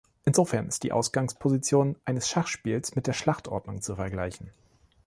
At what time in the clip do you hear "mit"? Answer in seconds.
2.95-3.05